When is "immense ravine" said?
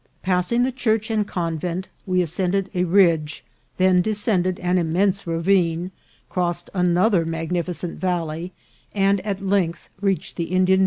4.79-5.91